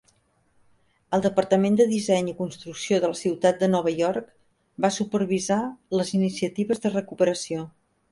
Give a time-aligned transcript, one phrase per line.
[1.17, 4.31] El departament de disseny i construcció de la ciutat de Nova York
[4.87, 5.59] va supervisar
[5.99, 7.63] les iniciatives de recuperació.